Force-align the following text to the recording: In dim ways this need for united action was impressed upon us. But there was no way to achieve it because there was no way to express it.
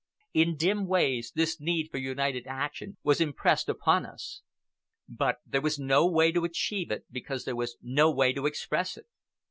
In 0.33 0.57
dim 0.57 0.87
ways 0.87 1.31
this 1.35 1.59
need 1.61 1.91
for 1.91 1.99
united 1.99 2.47
action 2.47 2.97
was 3.03 3.21
impressed 3.21 3.69
upon 3.69 4.03
us. 4.03 4.41
But 5.07 5.35
there 5.45 5.61
was 5.61 5.77
no 5.77 6.07
way 6.07 6.31
to 6.31 6.43
achieve 6.43 6.89
it 6.89 7.05
because 7.11 7.45
there 7.45 7.55
was 7.55 7.77
no 7.83 8.09
way 8.11 8.33
to 8.33 8.47
express 8.47 8.97
it. 8.97 9.05